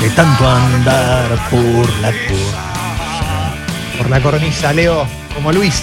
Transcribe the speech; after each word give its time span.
De 0.00 0.10
tanto 0.10 0.48
andar 0.48 1.28
por 1.50 1.88
la 2.00 2.12
cornisa. 2.12 3.54
Por 3.98 4.10
la 4.10 4.20
cornisa, 4.20 4.72
Leo, 4.72 5.06
como 5.34 5.52
Luis. 5.52 5.82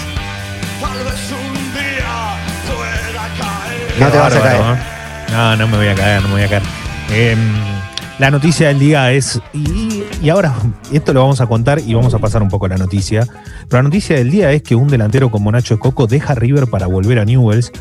No 3.98 4.08
te 4.08 4.18
vas 4.18 4.34
a 4.34 4.40
caer. 4.40 4.60
¿eh? 4.60 4.78
No, 5.30 5.56
no 5.56 5.68
me 5.68 5.76
voy 5.76 5.88
a 5.88 5.94
caer, 5.94 6.22
no 6.22 6.28
me 6.28 6.34
voy 6.34 6.42
a 6.44 6.48
caer. 6.48 6.62
Em, 7.10 7.38
la 8.18 8.30
noticia 8.30 8.68
del 8.68 8.78
día 8.78 9.12
es. 9.12 9.40
Y, 9.52 10.04
y 10.22 10.28
ahora, 10.30 10.54
esto 10.90 11.12
lo 11.12 11.20
vamos 11.20 11.40
a 11.40 11.46
contar 11.46 11.80
y 11.80 11.92
vamos 11.94 12.14
a 12.14 12.18
pasar 12.18 12.42
un 12.42 12.48
poco 12.48 12.66
a 12.66 12.70
la 12.70 12.78
noticia. 12.78 13.26
Pero 13.68 13.82
la 13.82 13.82
noticia 13.82 14.16
del 14.16 14.30
día 14.30 14.52
es 14.52 14.62
que 14.62 14.74
un 14.74 14.88
delantero 14.88 15.30
como 15.30 15.52
Nacho 15.52 15.78
Coco 15.78 16.06
deja 16.06 16.34
River 16.34 16.68
para 16.68 16.86
volver 16.86 17.18
a 17.18 17.24
Newells. 17.24 17.72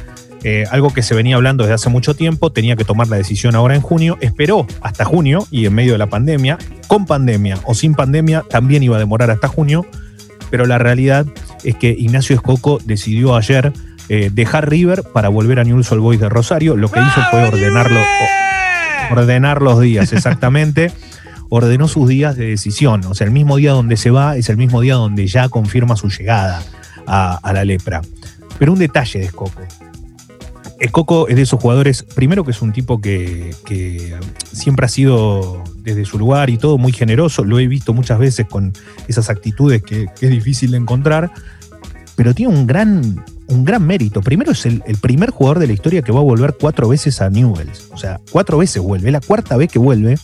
Eh, 0.44 0.64
algo 0.72 0.94
que 0.94 1.04
se 1.04 1.14
venía 1.14 1.36
hablando 1.36 1.64
desde 1.64 1.76
hace 1.76 1.90
mucho 1.90 2.16
tiempo, 2.16 2.52
tenía 2.52 2.78
que 2.78 2.86
tomar 2.86 3.08
la 3.08 3.18
decisión 3.18 3.56
ahora 3.56 3.76
en 3.76 3.82
junio, 3.82 4.18
esperó 4.22 4.66
hasta 4.82 5.04
junio 5.04 5.46
y 5.52 5.66
en 5.66 5.74
medio 5.74 5.94
de 5.94 5.98
la 5.98 6.08
pandemia, 6.08 6.58
con 6.88 7.06
pandemia 7.06 7.58
o 7.66 7.74
sin 7.74 7.94
pandemia, 7.94 8.46
también 8.50 8.82
iba 8.84 8.96
a 8.96 9.00
demorar 9.00 9.32
hasta 9.32 9.50
junio, 9.50 9.86
pero 10.50 10.66
la 10.66 10.78
realidad 10.78 11.26
es 11.64 11.76
que 11.76 11.90
Ignacio 11.90 12.36
Escoco 12.36 12.80
decidió 12.86 13.36
ayer 13.36 13.74
eh, 14.08 14.30
dejar 14.32 14.70
River 14.70 15.04
para 15.04 15.28
volver 15.30 15.60
a 15.60 15.64
Newell's 15.66 15.92
Old 15.92 16.02
Boys 16.02 16.20
de 16.22 16.30
Rosario, 16.30 16.78
lo 16.78 16.90
que 16.90 17.02
hizo 17.02 17.22
fue 17.30 17.44
ordenarlo, 17.44 18.00
ordenar 19.12 19.62
los 19.62 19.80
días, 19.82 20.14
exactamente. 20.14 20.92
Ordenó 21.52 21.88
sus 21.88 22.08
días 22.08 22.36
de 22.36 22.46
decisión. 22.46 23.04
O 23.06 23.16
sea, 23.16 23.26
el 23.26 23.34
mismo 23.34 23.58
día 23.58 23.72
donde 23.72 23.98
se 23.98 24.12
va 24.12 24.38
es 24.38 24.50
el 24.50 24.58
mismo 24.58 24.82
día 24.82 24.94
donde 24.94 25.26
ya 25.26 25.50
confirma 25.50 25.96
su 25.96 26.08
llegada 26.08 26.62
a, 27.08 27.40
a 27.42 27.54
la 27.54 27.66
lepra. 27.66 28.02
Pero 28.60 28.74
un 28.74 28.78
detalle 28.78 29.18
de 29.18 29.26
Escoco. 29.26 29.60
Escoco 30.80 31.28
es 31.28 31.36
de 31.36 31.42
esos 31.42 31.60
jugadores, 31.60 32.04
primero 32.04 32.46
que 32.46 32.52
es 32.52 32.62
un 32.62 32.72
tipo 32.72 33.02
que, 33.02 33.54
siempre 34.52 34.86
ha 34.86 34.90
sido 34.90 35.62
desde 35.78 36.06
su 36.06 36.18
lugar 36.18 36.50
y 36.50 36.58
todo 36.58 36.78
muy 36.78 36.94
generoso. 36.94 37.44
Lo 37.44 37.60
he 37.60 37.68
visto 37.68 37.94
muchas 37.94 38.18
veces 38.18 38.48
con 38.48 38.74
esas 39.08 39.30
actitudes 39.30 39.84
que, 39.84 40.08
es 40.20 40.30
difícil 40.30 40.72
de 40.72 40.78
encontrar. 40.78 41.32
Pero 42.16 42.34
tiene 42.34 42.54
un 42.54 42.68
gran, 42.68 43.24
un 43.48 43.66
gran 43.66 43.86
mérito. 43.86 44.22
Primero 44.22 44.52
es 44.52 44.66
el, 44.66 44.84
el 44.86 44.98
primer 44.98 45.32
jugador 45.32 45.60
de 45.60 45.68
la 45.68 45.74
historia 45.74 46.02
que 46.02 46.12
va 46.12 46.20
a 46.20 46.24
volver 46.24 46.56
cuatro 46.60 46.90
veces 46.90 47.22
a 47.22 47.30
Newells. 47.30 47.90
O 47.94 47.98
sea, 47.98 48.20
cuatro 48.32 48.58
veces 48.58 48.82
vuelve. 48.82 49.08
Es 49.08 49.14
la 49.14 49.22
cuarta 49.22 49.56
vez 49.58 49.72
que 49.72 49.80
vuelve. 49.80 50.18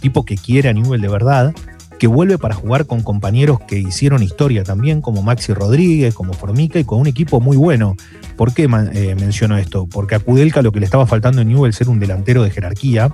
Tipo 0.00 0.24
que 0.24 0.36
quiere 0.36 0.68
a 0.70 0.72
Newell 0.72 1.00
de 1.00 1.08
verdad. 1.08 1.54
Que 1.98 2.06
vuelve 2.06 2.38
para 2.38 2.54
jugar 2.54 2.86
con 2.86 3.02
compañeros 3.02 3.60
que 3.60 3.78
hicieron 3.78 4.22
historia 4.22 4.64
también, 4.64 5.00
como 5.00 5.22
Maxi 5.22 5.52
Rodríguez, 5.52 6.14
como 6.14 6.32
Formica 6.32 6.78
y 6.78 6.84
con 6.84 7.00
un 7.00 7.06
equipo 7.06 7.40
muy 7.40 7.56
bueno. 7.56 7.96
¿Por 8.36 8.52
qué 8.52 8.64
eh, 8.64 9.14
menciono 9.14 9.56
esto? 9.56 9.86
Porque 9.86 10.16
a 10.16 10.18
Kudelka 10.18 10.62
lo 10.62 10.72
que 10.72 10.80
le 10.80 10.86
estaba 10.86 11.06
faltando 11.06 11.40
en 11.40 11.48
Newell 11.48 11.72
ser 11.72 11.88
un 11.88 12.00
delantero 12.00 12.42
de 12.42 12.50
jerarquía 12.50 13.10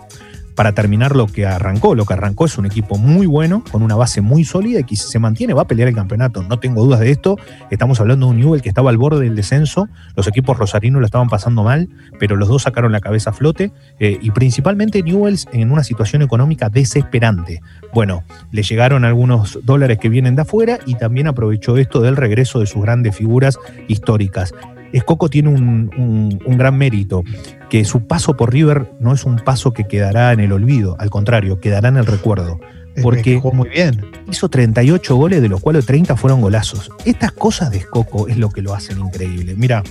para 0.60 0.72
terminar 0.72 1.16
lo 1.16 1.26
que 1.26 1.46
arrancó. 1.46 1.94
Lo 1.94 2.04
que 2.04 2.12
arrancó 2.12 2.44
es 2.44 2.58
un 2.58 2.66
equipo 2.66 2.98
muy 2.98 3.24
bueno, 3.24 3.64
con 3.72 3.82
una 3.82 3.96
base 3.96 4.20
muy 4.20 4.44
sólida 4.44 4.80
y 4.80 4.84
que 4.84 4.94
si 4.94 5.08
se 5.08 5.18
mantiene 5.18 5.54
va 5.54 5.62
a 5.62 5.66
pelear 5.66 5.88
el 5.88 5.94
campeonato. 5.94 6.42
No 6.42 6.58
tengo 6.58 6.84
dudas 6.84 7.00
de 7.00 7.10
esto. 7.10 7.38
Estamos 7.70 7.98
hablando 7.98 8.26
de 8.26 8.32
un 8.32 8.40
Newell 8.40 8.60
que 8.60 8.68
estaba 8.68 8.90
al 8.90 8.98
borde 8.98 9.24
del 9.24 9.34
descenso. 9.34 9.88
Los 10.16 10.28
equipos 10.28 10.58
rosarinos 10.58 11.00
lo 11.00 11.06
estaban 11.06 11.30
pasando 11.30 11.62
mal, 11.62 11.88
pero 12.18 12.36
los 12.36 12.50
dos 12.50 12.64
sacaron 12.64 12.92
la 12.92 13.00
cabeza 13.00 13.30
a 13.30 13.32
flote. 13.32 13.72
eh, 13.98 14.18
y 14.20 14.32
principalmente 14.32 15.02
Newells 15.02 15.48
en 15.50 15.72
una 15.72 15.82
situación 15.82 16.20
económica 16.20 16.68
desesperante. 16.68 17.62
Bueno, 17.94 18.24
le 18.50 18.62
llegaron 18.62 19.06
algunos 19.06 19.60
dólares 19.62 19.96
que 19.96 20.10
vienen 20.10 20.36
de 20.36 20.42
afuera 20.42 20.78
y 20.84 20.96
también 20.96 21.26
aprovechó 21.26 21.78
esto 21.78 22.02
del 22.02 22.16
regreso 22.16 22.60
de 22.60 22.66
sus 22.66 22.82
grandes 22.82 23.16
figuras 23.16 23.58
históricas. 23.88 24.52
Escoco 24.92 25.28
tiene 25.28 25.48
un, 25.50 25.90
un- 25.96 26.38
un 26.44 26.58
gran 26.58 26.76
mérito, 26.76 27.22
que 27.68 27.84
su 27.84 28.06
paso 28.06 28.36
por 28.36 28.52
River 28.52 28.90
no 29.00 29.12
es 29.12 29.24
un 29.24 29.36
paso 29.36 29.72
que 29.72 29.84
quedará 29.86 30.32
en 30.32 30.40
el 30.40 30.52
olvido, 30.52 30.96
al 30.98 31.10
contrario, 31.10 31.60
quedará 31.60 31.88
en 31.88 31.96
el 31.96 32.06
recuerdo. 32.06 32.58
Porque- 33.02 33.36
jugó 33.36 33.52
muy 33.54 33.68
bien. 33.68 34.04
Hizo 34.30 34.48
38 34.48 35.14
goles, 35.16 35.40
de 35.40 35.48
los 35.48 35.60
cuales 35.60 35.86
30 35.86 36.16
fueron 36.16 36.40
golazos. 36.40 36.90
Estas 37.04 37.32
cosas 37.32 37.70
de 37.70 37.78
Escoco 37.78 38.26
es 38.28 38.36
lo 38.36 38.50
que 38.50 38.62
lo 38.62 38.74
hacen 38.74 38.98
increíble. 38.98 39.54
Mira, 39.56 39.82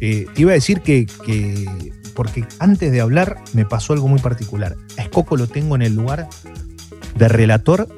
eh, 0.00 0.26
te 0.34 0.42
iba 0.42 0.52
a 0.52 0.54
decir 0.54 0.80
que, 0.80 1.06
que- 1.24 1.92
porque 2.14 2.44
antes 2.60 2.92
de 2.92 3.00
hablar 3.00 3.36
me 3.52 3.64
pasó 3.66 3.92
algo 3.92 4.06
muy 4.08 4.20
particular. 4.20 4.76
A 4.96 5.02
Escoco 5.02 5.36
lo 5.36 5.48
tengo 5.48 5.74
en 5.74 5.82
el 5.82 5.94
lugar 5.96 6.28
de 7.16 7.28
relator 7.28 7.88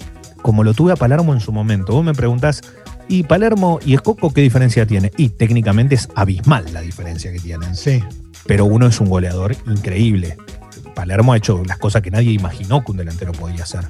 como 0.43 0.65
lo 0.65 0.73
tuve 0.73 0.93
a 0.93 0.97
Palermo 0.97 1.35
en 1.35 1.41
su 1.41 1.53
momento. 1.53 1.93
Vos 1.93 2.05
me 2.05 2.15
preguntás, 2.15 2.63
¿y 3.09 3.23
Palermo 3.25 3.79
y 3.85 3.95
Escoco 3.95 4.33
qué 4.33 4.41
diferencia 4.43 4.87
tiene? 4.87 5.11
Y 5.17 5.31
técnicamente 5.31 5.95
es 5.95 6.09
abismal 6.15 6.67
la 6.73 6.81
diferencia 6.81 7.33
que 7.33 7.39
tienen 7.41 7.75
Sí. 7.75 8.03
pero 8.47 8.65
uno 8.65 8.87
es 8.87 9.01
un 9.01 9.09
goleador 9.09 9.57
increíble. 9.67 10.37
Palermo 10.95 11.33
ha 11.33 11.37
hecho 11.37 11.63
las 11.67 11.79
cosas 11.79 12.03
que 12.03 12.11
nadie 12.11 12.33
imaginó 12.33 12.85
que 12.85 12.91
un 12.93 12.99
delantero 12.99 13.33
podía 13.33 13.63
hacer. 13.65 13.83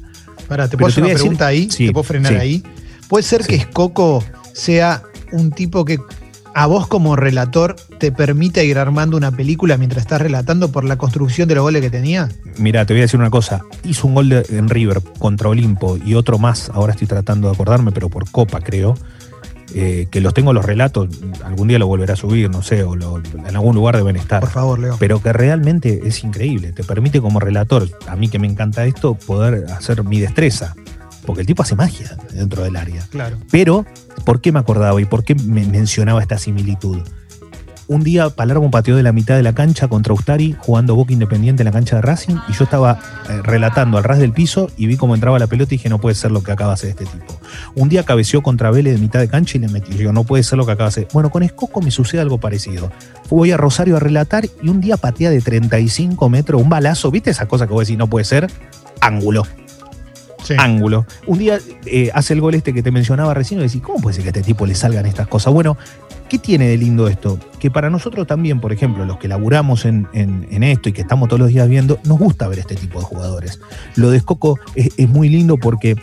Pará, 0.47 0.69
¿te 0.69 0.77
puedo 0.77 0.89
hacer 0.91 1.03
una 1.05 1.13
a 1.13 1.15
decir- 1.15 1.23
pregunta 1.23 1.47
ahí? 1.47 1.71
sí, 1.71 1.87
¿Te 1.87 1.93
puedo 1.93 2.05
frenar 2.05 2.33
sí. 2.33 2.39
ahí? 2.39 2.63
¿Puede 3.09 3.23
ser 3.23 3.47
que. 3.47 3.57
Escoco 3.57 4.25
sea 4.53 5.03
un 5.33 5.51
tipo 5.53 5.85
que 5.85 5.99
a 6.55 6.67
vos 6.67 6.87
como 6.87 7.15
relator 7.17 7.77
te 7.99 8.11
permita 8.13 8.63
ir 8.63 8.79
armando 8.79 9.17
una 9.17 9.31
película 9.31 9.77
mientras 9.77 10.03
estás 10.03 10.21
relatando 10.21 10.71
por 10.73 10.85
la 10.85 10.97
construcción 10.97 11.49
de 11.49 11.55
los 11.55 11.63
goles 11.63 11.83
que 11.83 11.91
tenía? 11.91 12.29
Mira, 12.59 12.85
te 12.85 12.95
voy 12.95 13.01
a 13.01 13.05
decir 13.05 13.21
una 13.21 13.31
cosa. 13.31 13.63
Hizo 13.85 14.07
un 14.07 14.15
gol 14.15 14.29
de- 14.29 14.45
en 14.51 14.69
River 14.69 15.01
contra 15.19 15.49
Olimpo 15.49 15.97
y 16.05 16.15
otro 16.15 16.39
más, 16.39 16.71
ahora 16.75 16.93
estoy 16.93 17.07
tratando 17.07 17.49
de 17.49 17.55
acordarme, 17.55 17.93
pero 17.93 18.09
por 18.09 18.31
Copa 18.31 18.61
creo, 18.61 18.97
eh, 19.75 20.07
que 20.11 20.21
los 20.23 20.33
tengo 20.33 20.53
los 20.55 20.65
relatos, 20.65 21.09
algún 21.45 21.69
día 21.69 21.79
lo 21.79 21.87
volverá 21.87 22.15
a 22.15 22.17
subir, 22.17 22.49
no 22.51 22.63
sé, 22.63 22.83
o 22.85 22.97
lo- 22.97 23.19
en 23.47 23.55
algún 23.55 23.75
lugar 23.75 23.97
deben 23.97 24.17
estar. 24.17 24.41
Por 24.41 24.51
favor, 24.51 24.79
Leo. 24.79 24.97
pero 24.99 25.21
que 25.23 25.33
realmente 25.33 26.01
es 26.05 26.25
increíble. 26.25 26.73
Te 26.73 26.85
permite 26.85 27.21
como 27.21 27.39
relator, 27.39 27.87
a 28.09 28.17
mí 28.17 28.29
que 28.29 28.39
me 28.39 28.47
encanta 28.47 28.87
esto, 28.87 29.15
poder 29.15 29.67
hacer 29.71 30.03
mi 30.05 30.21
destreza. 30.21 30.75
Porque 31.29 31.43
el 31.43 31.47
tipo 31.47 31.63
hace 31.63 31.77
magia 31.77 32.17
dentro 32.33 32.63
del 32.63 32.75
área. 32.75 33.07
Claro. 33.11 33.37
Pero, 33.51 33.85
¿por 34.25 34.41
qué 34.41 34.51
me 34.51 34.61
acordaba 34.61 34.99
y 34.99 35.05
por 35.05 35.25
qué 35.25 35.35
me 35.35 35.67
mencionaba 35.67 36.23
esta 36.23 36.39
similitud? 36.39 37.03
Un 37.87 38.03
día 38.03 38.31
Palermo 38.31 38.71
pateó 38.71 38.97
de 38.97 39.03
la 39.03 39.13
mitad 39.13 39.37
de 39.37 39.43
la 39.43 39.53
cancha 39.53 39.89
contra 39.89 40.15
Ustari 40.15 40.57
jugando 40.59 40.95
Boca 40.95 41.13
Independiente 41.13 41.63
en 41.63 41.67
la 41.67 41.73
cancha 41.73 41.97
de 41.97 42.03
Racing 42.03 42.37
y 42.49 42.53
yo 42.55 42.65
estaba 42.65 42.99
eh, 43.29 43.43
relatando 43.43 43.99
al 43.99 44.05
ras 44.05 44.19
del 44.19 44.33
piso 44.33 44.71
y 44.79 44.87
vi 44.87 44.97
cómo 44.97 45.15
entraba 45.15 45.39
la 45.39 45.49
pelota 45.49 45.75
y 45.75 45.77
dije 45.77 45.91
no 45.91 46.01
puede 46.01 46.15
ser 46.15 46.31
lo 46.31 46.43
que 46.43 46.51
acaba 46.51 46.71
de 46.71 46.75
hacer 46.75 46.91
este 46.91 47.05
tipo. 47.05 47.39
Un 47.75 47.91
día 47.91 48.05
cabeció 48.05 48.43
contra 48.43 48.71
Vélez 48.71 48.95
de 48.95 48.99
mitad 48.99 49.21
de 49.21 49.29
cancha 49.29 49.59
y 49.59 49.61
le 49.61 49.69
metí. 49.69 49.99
Yo 49.99 50.15
no 50.15 50.25
puede 50.25 50.45
ser 50.45 50.57
lo 50.57 50.65
que 50.65 50.73
acaba 50.73 50.87
de 50.87 50.93
hacer. 50.93 51.09
Bueno, 51.13 51.29
con 51.29 51.43
Escoco 51.43 51.83
me 51.83 51.91
sucede 51.91 52.23
algo 52.23 52.39
parecido. 52.41 52.91
Voy 53.29 53.53
a 53.53 53.59
Rosario 53.59 53.99
a 53.99 54.01
relatar 54.01 54.47
y 54.63 54.71
un 54.71 54.81
día 54.81 54.97
patea 54.97 55.29
de 55.29 55.43
35 55.43 56.27
metros, 56.31 56.63
un 56.63 56.71
balazo, 56.71 57.11
¿viste 57.11 57.29
esa 57.29 57.49
cosa 57.49 57.67
que 57.67 57.75
vos 57.75 57.87
decís 57.87 57.99
no 57.99 58.07
puede 58.07 58.25
ser? 58.25 58.51
Ángulo 59.03 59.45
Ángulo. 60.59 61.07
Un 61.27 61.39
día 61.39 61.59
eh, 61.87 62.11
hace 62.15 62.35
el 62.35 62.41
gol 62.41 62.55
este 62.55 62.73
que 62.73 62.83
te 62.83 62.91
mencionaba 62.91 63.35
recién 63.35 63.61
y 63.61 63.65
decís, 63.65 63.83
¿cómo 63.83 64.01
puede 64.01 64.15
ser 64.15 64.25
que 64.25 64.29
a 64.29 64.33
este 64.33 64.43
tipo 64.43 64.67
le 64.67 64.75
salgan 64.75 65.07
estas 65.07 65.29
cosas? 65.29 65.53
Bueno, 65.53 65.77
¿qué 66.29 66.39
tiene 66.39 66.69
de 66.69 66.77
lindo 66.77 67.09
esto? 67.09 67.39
Que 67.59 67.71
para 67.71 67.91
nosotros 67.91 68.27
también, 68.27 68.61
por 68.61 68.73
ejemplo, 68.73 69.05
los 69.05 69.19
que 69.19 69.29
laburamos 69.29 69.85
en 69.85 70.07
esto 70.63 70.89
y 70.89 70.93
que 70.93 71.03
estamos 71.03 71.29
todos 71.29 71.41
los 71.41 71.49
días 71.49 71.69
viendo, 71.69 71.99
nos 72.05 72.19
gusta 72.19 72.49
ver 72.49 72.61
este 72.61 72.77
tipo 72.77 72.99
de 72.99 73.05
jugadores. 73.05 73.61
Lo 73.97 74.11
de 74.11 74.19
Escoco 74.19 74.59
es, 74.75 74.91
es 74.97 75.09
muy 75.09 75.29
lindo 75.29 75.57
porque 75.57 75.97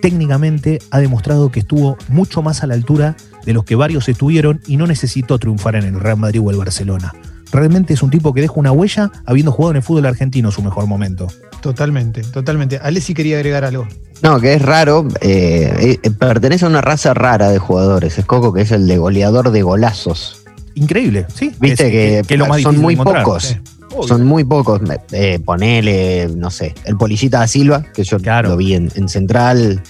técnicamente 0.00 0.80
ha 0.90 0.98
demostrado 0.98 1.50
que 1.50 1.60
estuvo 1.60 1.96
mucho 2.08 2.42
más 2.42 2.62
a 2.62 2.66
la 2.66 2.74
altura 2.74 3.16
de 3.44 3.52
los 3.52 3.64
que 3.64 3.74
varios 3.74 4.08
estuvieron 4.08 4.60
y 4.66 4.76
no 4.76 4.86
necesitó 4.86 5.38
triunfar 5.38 5.76
en 5.76 5.84
el 5.84 6.00
Real 6.00 6.16
Madrid 6.16 6.40
o 6.42 6.50
el 6.50 6.56
Barcelona. 6.56 7.12
Realmente 7.52 7.94
es 7.94 8.02
un 8.02 8.10
tipo 8.10 8.32
que 8.32 8.40
deja 8.42 8.54
una 8.56 8.72
huella 8.72 9.10
habiendo 9.26 9.50
jugado 9.52 9.72
en 9.72 9.76
el 9.78 9.82
fútbol 9.82 10.06
argentino 10.06 10.50
su 10.52 10.62
mejor 10.62 10.86
momento. 10.86 11.26
Totalmente, 11.60 12.22
totalmente. 12.22 12.78
Alessi 12.82 13.12
quería 13.14 13.36
agregar 13.36 13.64
algo. 13.64 13.86
No, 14.22 14.38
que 14.40 14.54
es 14.54 14.62
raro. 14.62 15.06
eh, 15.20 15.98
eh, 16.02 16.10
pertenece 16.10 16.64
a 16.64 16.68
una 16.68 16.80
raza 16.80 17.12
rara 17.14 17.48
de 17.50 17.58
jugadores. 17.58 18.18
Es 18.18 18.24
Coco, 18.24 18.52
que 18.52 18.62
es 18.62 18.70
el 18.70 18.86
de 18.86 18.98
goleador 18.98 19.50
de 19.50 19.62
golazos. 19.62 20.42
Increíble, 20.74 21.26
¿sí? 21.34 21.52
Viste 21.60 22.18
Es- 22.20 22.26
que 22.26 22.34
es 22.34 22.38
lo 22.38 22.46
más 22.46 22.62
son 22.62 22.78
muy 22.78 22.96
pocos. 22.96 23.42
Sí. 23.44 23.56
Obvio. 23.92 24.06
Son 24.08 24.24
muy 24.24 24.44
pocos. 24.44 24.80
Eh, 25.10 25.40
ponele, 25.44 26.28
no 26.36 26.50
sé, 26.50 26.74
el 26.84 26.96
Polillita 26.96 27.40
da 27.40 27.46
Silva, 27.48 27.82
que 27.92 28.04
yo 28.04 28.18
Claro. 28.18 28.50
lo 28.50 28.56
vi 28.56 28.74
en, 28.74 28.90
en 28.94 29.08
Central. 29.08 29.82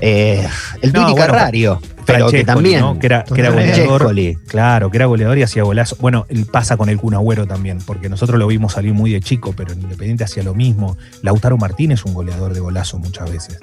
Eh, 0.00 0.46
el 0.82 0.92
No, 0.92 1.02
bueno, 1.10 1.16
Carrario, 1.16 1.80
pero 1.82 1.95
que 2.06 2.44
también. 2.44 2.80
¿no? 2.80 2.98
que 2.98 3.06
era, 3.06 3.24
que 3.24 3.40
era 3.40 3.50
Totalmente. 3.50 3.86
goleador. 3.86 4.40
Claro, 4.46 4.90
que 4.90 4.96
era 4.96 5.06
goleador 5.06 5.38
y 5.38 5.42
hacía 5.42 5.62
golazo. 5.62 5.96
Bueno, 6.00 6.26
pasa 6.50 6.76
con 6.76 6.88
el 6.88 6.98
Kun 6.98 7.14
Agüero 7.14 7.46
también, 7.46 7.78
porque 7.84 8.08
nosotros 8.08 8.38
lo 8.38 8.46
vimos 8.46 8.72
salir 8.72 8.94
muy 8.94 9.12
de 9.12 9.20
chico, 9.20 9.54
pero 9.56 9.72
en 9.72 9.82
Independiente 9.82 10.24
hacía 10.24 10.42
lo 10.42 10.54
mismo. 10.54 10.96
Lautaro 11.22 11.56
Martínez, 11.58 12.04
un 12.04 12.14
goleador 12.14 12.54
de 12.54 12.60
golazo 12.60 12.98
muchas 12.98 13.30
veces. 13.30 13.58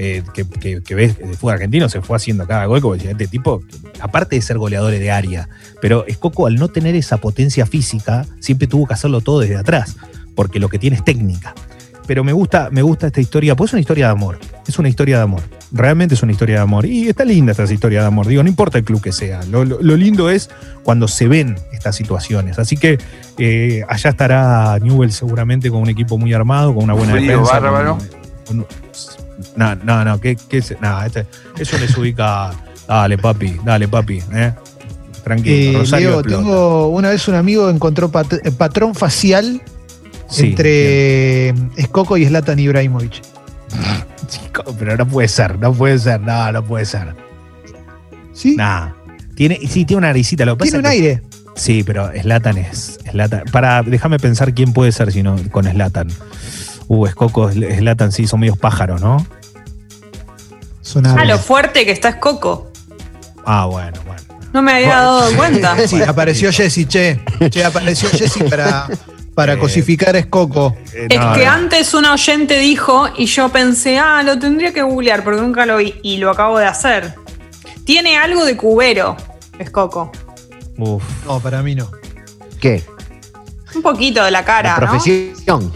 Eh, 0.00 0.22
que, 0.32 0.48
que, 0.48 0.80
que 0.80 0.94
ves, 0.94 1.18
de 1.18 1.34
fútbol 1.34 1.54
argentino 1.54 1.88
se 1.88 2.00
fue 2.00 2.16
haciendo 2.16 2.46
cada 2.46 2.66
gol, 2.66 2.80
como 2.80 2.94
decía, 2.94 3.10
este 3.10 3.26
tipo, 3.26 3.64
aparte 3.98 4.36
de 4.36 4.42
ser 4.42 4.56
goleadores 4.56 5.00
de 5.00 5.10
área, 5.10 5.48
pero 5.82 6.06
Escoco 6.06 6.46
al 6.46 6.54
no 6.54 6.68
tener 6.68 6.94
esa 6.94 7.16
potencia 7.16 7.66
física, 7.66 8.24
siempre 8.38 8.68
tuvo 8.68 8.86
que 8.86 8.94
hacerlo 8.94 9.22
todo 9.22 9.40
desde 9.40 9.56
atrás, 9.56 9.96
porque 10.36 10.60
lo 10.60 10.68
que 10.68 10.78
tiene 10.78 10.94
es 10.96 11.04
técnica. 11.04 11.52
Pero 12.06 12.22
me 12.22 12.32
gusta, 12.32 12.68
me 12.70 12.82
gusta 12.82 13.08
esta 13.08 13.20
historia, 13.20 13.56
pues 13.56 13.70
es 13.70 13.72
una 13.72 13.80
historia 13.80 14.06
de 14.06 14.12
amor, 14.12 14.38
es 14.68 14.78
una 14.78 14.88
historia 14.88 15.16
de 15.16 15.24
amor, 15.24 15.42
realmente 15.72 16.14
es 16.14 16.22
una 16.22 16.32
historia 16.32 16.56
de 16.56 16.62
amor. 16.62 16.86
Y 16.86 17.08
está 17.08 17.24
linda 17.24 17.52
esta 17.52 17.64
historia 17.72 18.00
de 18.00 18.06
amor, 18.06 18.26
digo, 18.26 18.42
no 18.42 18.48
importa 18.48 18.78
el 18.78 18.84
club 18.84 19.00
que 19.02 19.12
sea, 19.12 19.40
lo, 19.50 19.64
lo- 19.64 19.78
lo 19.82 19.96
lindo 19.96 20.30
es 20.30 20.48
cuando 20.82 21.08
se 21.08 21.28
ven 21.28 21.56
estas 21.72 21.96
situaciones. 21.96 22.58
Así 22.58 22.76
que 22.76 22.98
eh, 23.38 23.84
allá 23.88 24.10
estará 24.10 24.78
Newell 24.80 25.12
seguramente 25.12 25.70
con 25.70 25.80
un 25.82 25.88
equipo 25.90 26.16
muy 26.18 26.32
armado, 26.32 26.74
con 26.74 26.84
una 26.84 26.94
buena 26.94 27.12
Frío 27.12 27.30
defensa. 27.30 27.52
bárbaro. 27.60 27.98
con- 28.46 28.60
Un- 28.60 28.66
No, 29.56 29.74
no, 29.76 30.04
no, 30.04 30.20
¿qué, 30.20 30.36
qué 30.48 30.58
es? 30.58 30.74
No, 30.80 31.02
este- 31.04 31.26
eso 31.58 31.78
les 31.78 31.96
ubica. 31.96 32.50
Dale, 32.88 33.18
papi, 33.18 33.56
dale, 33.64 33.86
papi, 33.86 34.22
¿eh? 34.32 34.52
Tranquilo, 35.22 35.78
Eh, 35.78 35.80
Rosario 35.82 36.08
Leo, 36.10 36.20
explota. 36.20 36.42
tengo 36.42 36.88
una 36.88 37.10
vez 37.10 37.28
un 37.28 37.34
amigo 37.34 37.68
encontró 37.68 38.10
pat- 38.10 38.40
eh, 38.42 38.50
patrón 38.50 38.94
facial 38.94 39.60
Sí, 40.30 40.46
entre 40.46 41.50
Escoco 41.76 42.16
y 42.16 42.24
Zlatan 42.26 42.58
Ibrahimovic. 42.58 43.20
Chico, 44.28 44.62
pero 44.78 44.96
no 44.96 45.06
puede 45.06 45.26
ser, 45.28 45.58
no 45.58 45.72
puede 45.72 45.98
ser, 45.98 46.20
no, 46.20 46.52
no 46.52 46.64
puede 46.64 46.84
ser. 46.84 47.14
¿Sí? 48.32 48.54
Nah. 48.56 48.90
Tiene, 49.34 49.58
sí, 49.68 49.84
tiene 49.84 49.98
una 49.98 50.06
naricita, 50.08 50.44
lo 50.44 50.56
que 50.58 50.64
Tiene 50.64 50.78
un 50.78 50.82
pasa 50.84 50.92
que- 50.94 50.98
aire. 51.00 51.22
Sí, 51.56 51.82
pero 51.82 52.10
Slatan 52.12 52.56
es. 52.58 52.98
Zlatan. 53.10 53.42
Para, 53.50 53.82
déjame 53.82 54.18
pensar 54.18 54.54
quién 54.54 54.72
puede 54.72 54.92
ser 54.92 55.10
si 55.10 55.22
no 55.24 55.36
con 55.50 55.64
Slatan. 55.64 56.08
Uh, 56.86 57.06
Escoco, 57.06 57.50
Slatan, 57.50 58.12
sí, 58.12 58.26
son 58.28 58.40
medios 58.40 58.56
pájaros, 58.58 59.00
¿no? 59.00 59.26
Son 60.82 61.04
Ah, 61.06 61.12
aves. 61.14 61.28
lo 61.28 61.38
fuerte 61.38 61.84
que 61.84 61.90
está 61.92 62.10
es 62.10 62.16
Coco. 62.16 62.70
Ah, 63.44 63.66
bueno, 63.66 63.98
bueno. 64.06 64.22
No 64.52 64.62
me 64.62 64.72
había 64.72 64.94
dado 64.96 65.32
cuenta. 65.36 65.76
Sí, 65.86 66.00
apareció 66.02 66.50
Jessy, 66.52 66.86
che. 66.86 67.20
Che, 67.50 67.64
apareció 67.64 68.08
Jessy 68.10 68.44
para, 68.44 68.86
para 69.38 69.52
Eh, 69.52 69.58
cosificar 69.58 70.16
a 70.16 70.18
Escoco. 70.18 70.76
Eh, 70.92 71.06
Es 71.10 71.20
no, 71.20 71.32
que 71.32 71.44
no. 71.44 71.50
antes 71.52 71.94
un 71.94 72.04
oyente 72.06 72.58
dijo 72.58 73.08
y 73.16 73.26
yo 73.26 73.48
pensé, 73.50 73.96
ah, 73.96 74.20
lo 74.24 74.36
tendría 74.36 74.72
que 74.72 74.82
googlear 74.82 75.22
porque 75.22 75.40
nunca 75.40 75.64
lo 75.64 75.76
vi 75.76 75.94
y 76.02 76.16
lo 76.16 76.28
acabo 76.30 76.58
de 76.58 76.66
hacer. 76.66 77.14
Tiene 77.84 78.16
algo 78.16 78.44
de 78.44 78.56
cubero, 78.56 79.16
es 79.60 79.70
Coco. 79.70 80.10
Uf. 80.76 81.04
No, 81.24 81.38
para 81.38 81.62
mí 81.62 81.76
no. 81.76 81.88
¿Qué? 82.60 82.82
Un 83.76 83.82
poquito 83.82 84.24
de 84.24 84.32
la 84.32 84.40
La 84.40 84.44
cara, 84.44 84.76
¿no? 84.80 84.88
profesión. 84.88 85.72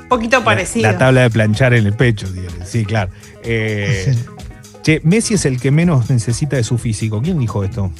Un 0.00 0.08
poquito 0.10 0.44
parecido. 0.44 0.82
La, 0.82 0.92
la 0.92 0.98
tabla 0.98 1.20
de 1.22 1.30
planchar 1.30 1.72
en 1.72 1.86
el 1.86 1.94
pecho, 1.94 2.26
tiene. 2.30 2.66
Sí, 2.66 2.84
claro. 2.84 3.10
Eh, 3.42 4.12
Sí. 4.14 4.24
Che, 4.82 5.00
Messi 5.04 5.34
es 5.34 5.46
el 5.46 5.58
que 5.58 5.70
menos 5.70 6.10
necesita 6.10 6.54
de 6.56 6.62
su 6.64 6.76
físico. 6.76 7.22
¿Quién 7.22 7.38
dijo 7.40 7.64
esto? 7.64 7.90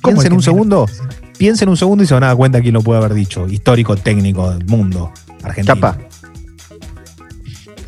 ¿Cómo 0.00 0.22
el 0.22 0.32
un 0.32 0.38
que 0.38 0.44
segundo. 0.44 0.86
Piensen 1.38 1.68
un 1.68 1.76
segundo 1.76 2.02
y 2.02 2.06
se 2.06 2.14
van 2.14 2.24
a 2.24 2.28
dar 2.28 2.36
cuenta 2.36 2.60
quién 2.60 2.74
lo 2.74 2.82
puede 2.82 2.98
haber 2.98 3.14
dicho. 3.14 3.48
Histórico 3.48 3.96
técnico 3.96 4.50
del 4.50 4.64
mundo. 4.66 5.12
Argentino. 5.42 5.74
Chapa. 5.74 5.98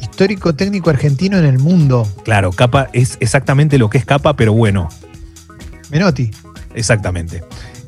Histórico 0.00 0.54
técnico 0.54 0.90
argentino 0.90 1.38
en 1.38 1.44
el 1.44 1.58
mundo. 1.58 2.06
Claro, 2.24 2.52
Capa 2.52 2.88
es 2.92 3.16
exactamente 3.20 3.78
lo 3.78 3.88
que 3.88 3.98
es 3.98 4.04
Capa, 4.04 4.34
pero 4.34 4.52
bueno. 4.52 4.88
Menotti. 5.90 6.30
Exactamente. 6.74 7.42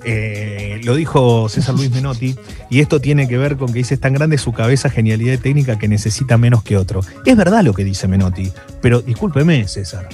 Eh, 0.05 0.81
lo 0.85 0.95
dijo 0.95 1.49
César 1.49 1.75
Luis 1.75 1.91
Menotti, 1.91 2.35
y 2.71 2.81
esto 2.81 3.01
tiene 3.01 3.29
que 3.29 3.37
ver 3.37 3.57
con 3.57 3.73
que 3.73 3.81
dice: 3.81 3.95
es 3.95 4.01
tan 4.01 4.15
grande 4.15 4.39
su 4.39 4.53
cabeza, 4.53 4.89
genialidad 4.89 5.39
técnica 5.39 5.79
que 5.79 5.89
necesita 5.89 6.39
menos 6.39 6.63
que 6.63 6.79
otro. 6.79 7.01
Es 7.27 7.37
verdad 7.37 7.63
lo 7.63 7.75
que 7.75 7.85
dice 7.85 8.09
Menotti, 8.09 8.51
pero 8.81 9.03
discúlpeme, 9.03 9.69
César. 9.69 10.09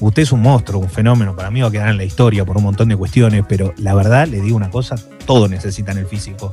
Usted 0.00 0.22
es 0.22 0.32
un 0.32 0.40
monstruo, 0.42 0.80
un 0.80 0.88
fenómeno, 0.90 1.34
para 1.34 1.50
mí 1.50 1.60
va 1.60 1.68
a 1.68 1.70
quedar 1.70 1.88
en 1.88 1.96
la 1.96 2.04
historia 2.04 2.44
por 2.44 2.56
un 2.56 2.62
montón 2.62 2.88
de 2.88 2.96
cuestiones, 2.96 3.44
pero 3.48 3.74
la 3.78 3.94
verdad, 3.94 4.26
le 4.28 4.40
digo 4.40 4.56
una 4.56 4.70
cosa: 4.70 4.94
todo 5.26 5.48
necesitan 5.48 5.98
el 5.98 6.06
físico. 6.06 6.52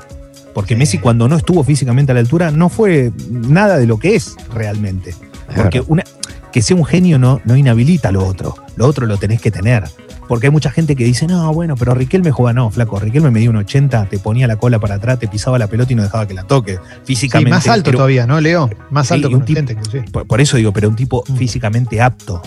Porque 0.54 0.74
Sí. 0.74 0.80
Messi, 0.80 0.98
cuando 1.00 1.28
no 1.28 1.36
estuvo 1.36 1.64
físicamente 1.64 2.12
a 2.12 2.16
la 2.16 2.22
altura, 2.22 2.50
no 2.52 2.70
fue 2.70 3.12
nada 3.30 3.78
de 3.78 3.86
lo 3.88 3.98
que 4.00 4.16
es 4.16 4.36
realmente. 4.54 5.14
Porque 5.56 5.84
una, 5.88 6.04
que 6.52 6.62
sea 6.62 6.76
un 6.78 6.86
genio 6.86 7.20
no, 7.20 7.42
no 7.46 7.56
inhabilita 7.58 8.12
lo 8.12 8.26
otro. 8.26 8.56
Lo 8.78 8.88
otro 8.88 9.06
lo 9.06 9.18
tenés 9.18 9.42
que 9.42 9.52
tener. 9.52 9.84
Porque 10.28 10.48
hay 10.48 10.52
mucha 10.52 10.72
gente 10.72 10.96
que 10.96 11.04
dice, 11.04 11.28
no, 11.28 11.54
bueno, 11.54 11.76
pero 11.76 11.94
Riquelme 11.94 12.32
juega, 12.32 12.52
no, 12.54 12.72
flaco. 12.72 12.98
Riquelme 13.00 13.30
medía 13.30 13.50
un 13.52 13.58
80, 13.58 14.06
te 14.10 14.18
ponía 14.18 14.48
la 14.48 14.56
cola 14.56 14.80
para 14.80 14.96
atrás, 14.96 15.20
te 15.20 15.28
pisaba 15.28 15.60
la 15.60 15.68
pelota 15.68 15.94
y 15.94 15.96
no 15.96 16.02
dejaba 16.04 16.26
que 16.28 16.34
la 16.34 16.44
toque. 16.46 16.76
Sí, 16.78 16.80
Físicamente. 17.06 17.52
más 17.52 17.68
alto 17.68 17.92
todavía, 17.92 18.26
¿no, 18.26 18.40
Leo? 18.42 18.68
Más 18.90 19.12
alto 19.12 19.28
que 19.30 19.36
un 19.36 19.42
un 19.42 19.46
tipo- 19.46 19.58
gente, 19.58 19.74
inclusive. 19.74 20.06
Por, 20.12 20.26
por 20.26 20.42
eso 20.42 20.58
digo, 20.58 20.72
pero 20.72 20.90
un 20.90 20.96
tipo 20.96 21.24
Mm. 21.28 21.36
físicamente 21.36 22.02
apto 22.02 22.42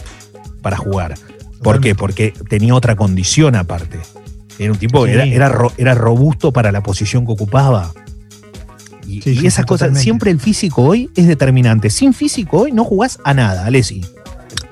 para 0.63 0.77
jugar. 0.77 1.15
¿Por 1.63 1.81
qué? 1.81 1.95
Porque 1.95 2.33
tenía 2.49 2.75
otra 2.75 2.95
condición 2.97 3.57
aparte. 3.57 3.99
Era 4.59 4.73
un 4.73 4.79
tipo, 4.79 5.07
Sí. 5.07 5.13
era, 5.13 5.25
era, 5.25 5.49
ro- 5.49 5.73
era 5.77 5.95
robusto 5.95 6.53
para 6.53 6.73
la 6.73 6.83
posición 6.83 7.25
que 7.27 7.33
ocupaba. 7.33 7.93
Y, 9.07 9.23
Sí, 9.23 9.31
y 9.31 9.39
sí, 9.39 9.47
esas 9.47 9.63
sí, 9.65 9.69
cosas, 9.69 9.79
totalmente. 9.89 10.03
siempre 10.03 10.31
el 10.31 10.41
físico 10.41 10.83
hoy 10.83 11.11
es 11.17 11.27
determinante. 11.27 11.91
Sin 11.91 12.13
físico 12.13 12.59
hoy 12.59 12.73
no 12.73 12.85
jugás 12.85 13.19
a 13.25 13.35
nada, 13.35 13.65
Alessi. 13.67 14.05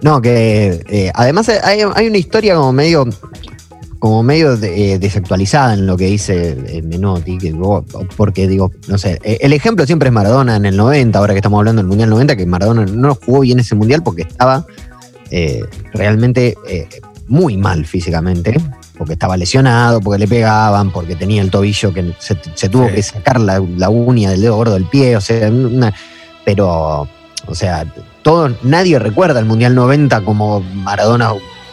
No, 0.03 0.21
que 0.21 0.85
eh, 0.89 1.11
además 1.15 1.49
hay, 1.49 1.81
hay 1.95 2.07
una 2.07 2.19
historia 2.19 2.55
como 2.55 2.73
medio 2.73 3.07
como 3.99 4.23
medio 4.23 4.57
de- 4.59 4.93
eh, 4.93 4.99
desactualizada 4.99 5.73
en 5.75 5.87
lo 5.87 5.97
que 5.97 6.05
dice 6.07 6.57
eh, 6.67 6.83
Menotti, 6.83 7.39
que, 7.39 7.53
vos- 7.53 7.85
porque 8.17 8.47
digo, 8.47 8.71
no 8.89 8.99
sé, 8.99 9.19
el 9.25 9.53
ejemplo 9.55 9.87
siempre 9.87 10.11
es 10.11 10.13
Maradona 10.13 10.57
en 10.57 10.67
el 10.67 10.77
90, 10.77 11.19
ahora 11.19 11.33
que 11.33 11.39
estamos 11.39 11.59
hablando 11.59 11.81
del 11.81 11.89
Mundial 11.89 12.11
90, 12.11 12.37
que 12.37 12.45
Maradona 12.47 12.85
no 12.85 13.15
jugó 13.15 13.41
bien 13.41 13.59
ese 13.59 13.75
Mundial 13.75 14.03
porque 14.03 14.23
estaba 14.23 14.67
eh, 15.31 15.63
realmente 15.93 16.57
eh, 16.69 16.89
muy 17.29 17.57
mal 17.57 17.85
físicamente, 17.87 18.57
porque 18.97 19.15
estaba 19.15 19.37
lesionado, 19.37 20.01
porque 20.01 20.19
le 20.21 20.29
pegaban, 20.29 20.91
porque 20.91 21.17
tenía 21.17 21.43
el 21.43 21.51
tobillo 21.51 21.93
que 21.93 22.15
se, 22.19 22.37
se 22.55 22.69
tuvo 22.69 22.89
Sí. 22.89 22.95
que 22.95 23.03
sacar 23.03 23.41
la, 23.41 23.63
la 23.77 23.89
uña 23.91 24.31
del 24.31 24.41
dedo 24.43 24.57
gordo 24.57 24.75
del 24.75 24.87
pie, 24.87 25.17
o 25.17 25.21
sea, 25.21 25.49
una- 25.51 25.93
pero, 26.45 27.09
o 27.47 27.55
sea, 27.55 27.85
todo, 28.23 28.55
nadie 28.63 28.99
recuerda 28.99 29.41
el 29.41 29.47
Mundial 29.47 29.75
90 29.75 30.21
como 30.23 30.61
Maradona 30.61 31.33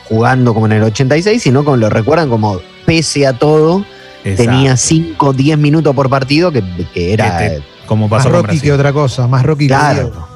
jugando 0.09 0.53
como 0.53 0.65
en 0.65 0.73
el 0.73 0.83
86, 0.83 1.41
sino 1.41 1.63
como 1.63 1.77
lo 1.77 1.89
recuerdan 1.89 2.29
como 2.29 2.59
pese 2.85 3.25
a 3.27 3.33
todo, 3.33 3.85
tenía 4.23 4.75
5 4.77 5.33
10 5.33 5.57
minutos 5.57 5.95
por 5.95 6.09
partido, 6.09 6.51
que, 6.51 6.63
que 6.93 7.13
era... 7.13 7.37
Que 7.37 7.63
como 7.87 8.07
Más 8.07 8.19
pasó 8.23 8.31
con 8.35 8.45
Rocky 8.45 8.59
que 8.61 8.71
otra 8.71 8.93
cosa, 8.93 9.27
más 9.27 9.43
Rocky 9.43 9.65
que 9.65 9.73
Claro. 9.73 10.01
Diego. 10.09 10.27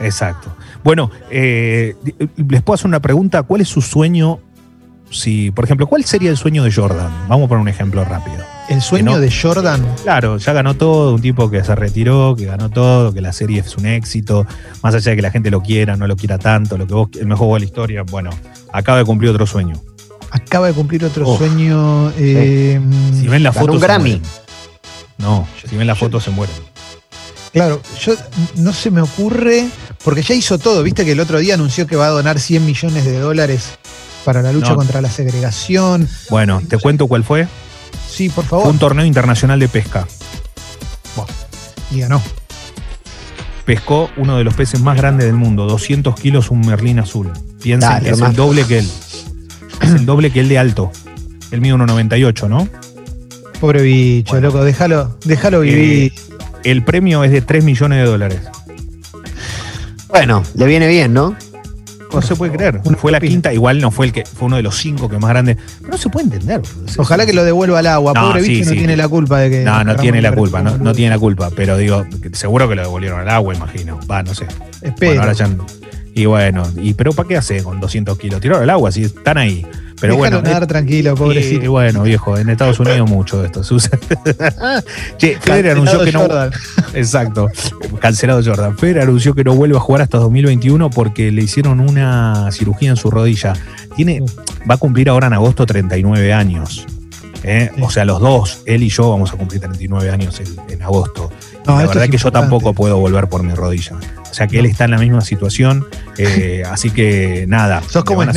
Exacto. 0.00 0.54
Bueno, 0.86 1.10
eh, 1.32 1.96
les 2.36 2.62
puedo 2.62 2.76
hacer 2.76 2.86
una 2.86 3.00
pregunta. 3.00 3.42
¿Cuál 3.42 3.60
es 3.60 3.68
su 3.68 3.82
sueño? 3.82 4.38
Si, 5.10 5.50
por 5.50 5.64
ejemplo, 5.64 5.88
¿cuál 5.88 6.04
sería 6.04 6.30
el 6.30 6.36
sueño 6.36 6.62
de 6.62 6.70
Jordan? 6.72 7.10
Vamos 7.28 7.46
a 7.46 7.48
poner 7.48 7.62
un 7.62 7.68
ejemplo 7.68 8.04
rápido. 8.04 8.36
El 8.68 8.80
sueño 8.80 9.10
no- 9.12 9.18
de 9.18 9.28
Jordan. 9.32 9.84
Claro, 10.04 10.36
ya 10.38 10.52
ganó 10.52 10.74
todo, 10.74 11.16
un 11.16 11.20
tipo 11.20 11.50
que 11.50 11.64
se 11.64 11.74
retiró, 11.74 12.36
que 12.36 12.44
ganó 12.44 12.70
todo, 12.70 13.12
que 13.12 13.20
la 13.20 13.32
serie 13.32 13.62
es 13.62 13.76
un 13.76 13.86
éxito, 13.86 14.46
más 14.84 14.94
allá 14.94 15.10
de 15.10 15.16
que 15.16 15.22
la 15.22 15.32
gente 15.32 15.50
lo 15.50 15.60
quiera, 15.60 15.96
no 15.96 16.06
lo 16.06 16.14
quiera 16.14 16.38
tanto, 16.38 16.78
lo 16.78 16.86
que 16.86 16.94
vos, 16.94 17.08
el 17.18 17.26
mejor 17.26 17.38
juego 17.38 17.54
de 17.54 17.60
la 17.60 17.66
historia, 17.66 18.02
bueno, 18.04 18.30
acaba 18.72 18.98
de 18.98 19.04
cumplir 19.04 19.30
otro 19.32 19.44
sueño. 19.44 19.74
Acaba 20.30 20.68
de 20.68 20.72
cumplir 20.72 21.04
otro 21.04 21.28
Oh. 21.28 21.36
sueño. 21.36 22.12
eh, 22.16 22.80
Si 23.12 23.26
ven 23.26 23.42
la 23.42 23.52
foto. 23.52 23.72
un 23.72 23.80
se 23.80 23.86
Grammy. 23.86 24.22
No, 25.18 25.48
si 25.68 25.76
ven 25.76 25.88
la 25.88 25.96
foto 25.96 26.20
se 26.20 26.30
mueren. 26.30 26.54
Claro, 27.52 27.80
yo 28.00 28.14
no 28.56 28.72
se 28.72 28.90
me 28.90 29.00
ocurre, 29.00 29.66
porque 30.06 30.22
ya 30.22 30.36
hizo 30.36 30.56
todo, 30.58 30.84
viste 30.84 31.04
que 31.04 31.10
el 31.12 31.18
otro 31.20 31.40
día 31.40 31.54
anunció 31.54 31.84
que 31.88 31.96
va 31.96 32.06
a 32.06 32.10
donar 32.10 32.38
100 32.38 32.64
millones 32.64 33.04
de 33.04 33.18
dólares 33.18 33.70
para 34.24 34.40
la 34.40 34.52
lucha 34.52 34.70
No. 34.70 34.76
contra 34.76 35.00
la 35.00 35.10
segregación. 35.10 36.08
Bueno, 36.30 36.62
te 36.68 36.78
cuento 36.78 37.08
cuál 37.08 37.24
fue. 37.24 37.48
Sí, 38.08 38.28
por 38.28 38.44
Fue 38.44 38.58
favor. 38.60 38.72
un 38.72 38.78
torneo 38.78 39.04
internacional 39.04 39.58
de 39.58 39.66
pesca. 39.68 40.06
Y 41.90 42.00
ganó. 42.00 42.22
pescó 43.64 44.08
uno 44.16 44.38
de 44.38 44.44
los 44.44 44.54
peces 44.54 44.80
más 44.80 44.96
grandes 44.96 45.26
del 45.26 45.34
mundo, 45.34 45.66
200 45.66 46.14
kilos 46.14 46.52
un 46.52 46.60
merlín 46.60 47.00
azul. 47.00 47.32
Piensen 47.60 47.90
Dale, 47.90 48.04
que 48.04 48.10
es 48.14 48.20
el 48.20 48.32
doble 48.36 48.64
que 48.64 48.78
él. 48.78 48.88
Es 49.82 49.90
el 49.90 50.06
doble 50.06 50.30
que 50.30 50.38
él 50.38 50.48
de 50.48 50.58
alto. 50.58 50.92
Él 51.50 51.60
mide 51.60 51.74
1,98, 51.74 52.48
¿no? 52.48 52.68
Pobre 53.60 53.82
bicho, 53.82 54.30
Bueno. 54.34 54.48
loco, 54.48 54.62
déjalo, 54.62 55.18
déjalo 55.24 55.60
vivir. 55.62 56.12
El 56.62 56.84
premio 56.84 57.24
es 57.24 57.32
de 57.32 57.40
3 57.42 57.64
millones 57.64 57.98
de 57.98 58.04
dólares. 58.04 58.38
Bueno, 60.18 60.42
le 60.54 60.66
viene 60.66 60.88
bien, 60.88 61.12
¿no? 61.12 61.36
No 62.12 62.22
se 62.22 62.34
puede 62.36 62.52
creer. 62.52 62.80
Fue 62.96 63.12
la 63.12 63.20
quinta, 63.20 63.52
igual 63.52 63.80
no 63.80 63.90
fue 63.90 64.06
el 64.06 64.12
que 64.12 64.24
fue 64.24 64.46
uno 64.46 64.56
de 64.56 64.62
los 64.62 64.76
cinco 64.76 65.08
que 65.08 65.18
más 65.18 65.28
grande. 65.30 65.56
Pero 65.80 65.90
no 65.90 65.98
se 65.98 66.08
puede 66.08 66.24
entender. 66.26 66.62
Ojalá 66.96 67.26
que 67.26 67.32
lo 67.34 67.44
devuelva 67.44 67.80
al 67.80 67.86
agua. 67.88 68.12
No, 68.14 68.28
Pobre 68.28 68.42
sí, 68.42 68.48
bicho 68.60 68.70
no 68.70 68.76
tiene 68.76 68.96
la 68.96 69.08
culpa 69.08 69.40
de 69.40 69.50
que. 69.50 69.64
No, 69.64 69.84
no 69.84 69.96
tiene 69.96 70.22
la 70.22 70.32
culpa, 70.32 70.62
no, 70.62 70.92
tiene 70.94 71.10
la 71.10 71.18
culpa, 71.18 71.50
pero 71.54 71.76
digo, 71.76 72.06
que 72.22 72.30
seguro 72.34 72.68
que 72.68 72.74
lo 72.76 72.82
devolvieron 72.82 73.20
al 73.20 73.28
agua, 73.28 73.54
imagino. 73.54 73.98
Va, 74.10 74.22
no 74.22 74.34
sé. 74.34 74.46
Espero. 74.82 75.12
Bueno, 75.12 75.22
ahora 75.22 75.32
ya- 75.34 75.50
y 76.14 76.24
bueno, 76.24 76.62
y 76.80 76.94
pero 76.94 77.12
¿para 77.12 77.28
qué 77.28 77.36
hace 77.36 77.62
con 77.62 77.78
200 77.78 78.16
kilos? 78.16 78.40
Tiraron 78.40 78.62
al 78.62 78.70
agua, 78.70 78.90
si 78.90 79.02
están 79.04 79.36
ahí. 79.36 79.66
Pero 80.00 80.14
Déjalo 80.14 80.36
bueno, 80.38 80.42
nadar 80.42 80.66
tranquilo, 80.66 81.12
Y, 81.14 81.16
pobrecito. 81.16 81.70
bueno, 81.70 82.02
viejo, 82.02 82.36
en 82.36 82.50
Estados 82.50 82.78
Unidos 82.80 83.08
mucho 83.08 83.40
de 83.40 83.46
esto 83.46 83.64
se 83.64 83.74
usa. 83.74 83.98
che, 85.18 85.38
Federer 85.40 85.72
anunció 85.72 86.04
que 86.04 86.12
no. 86.12 86.26
Exacto, 86.94 87.48
cancelado 88.00 88.42
Jordan. 88.44 88.76
Federer 88.76 89.04
anunció 89.04 89.34
que 89.34 89.44
no 89.44 89.54
vuelve 89.54 89.76
a 89.76 89.80
jugar 89.80 90.02
hasta 90.02 90.18
2021 90.18 90.90
porque 90.90 91.32
le 91.32 91.42
hicieron 91.42 91.80
una 91.80 92.50
cirugía 92.52 92.90
en 92.90 92.96
su 92.96 93.10
rodilla. 93.10 93.54
Tiene, 93.96 94.22
va 94.68 94.74
a 94.74 94.78
cumplir 94.78 95.08
ahora 95.08 95.28
en 95.28 95.32
agosto 95.32 95.64
39 95.64 96.32
años. 96.32 96.86
¿eh? 97.42 97.70
Sí. 97.74 97.82
O 97.82 97.90
sea, 97.90 98.04
los 98.04 98.20
dos, 98.20 98.62
él 98.66 98.82
y 98.82 98.88
yo, 98.90 99.08
vamos 99.10 99.32
a 99.32 99.36
cumplir 99.36 99.60
39 99.60 100.10
años 100.10 100.38
en, 100.40 100.46
en 100.74 100.82
agosto. 100.82 101.30
Y 101.64 101.68
No, 101.68 101.78
la 101.80 101.86
verdad 101.86 102.04
es 102.04 102.10
que 102.10 102.18
yo 102.18 102.30
tampoco 102.30 102.74
puedo 102.74 102.98
volver 102.98 103.28
por 103.28 103.42
mi 103.42 103.54
rodilla. 103.54 103.96
O 104.30 104.34
sea 104.34 104.46
que 104.46 104.58
él 104.58 104.66
está 104.66 104.84
en 104.84 104.90
la 104.90 104.98
misma 104.98 105.22
situación. 105.22 105.86
eh, 106.18 106.62
así 106.70 106.90
que 106.90 107.46
nada. 107.48 107.82
Sos 107.88 108.04
como 108.04 108.20
una- 108.20 108.32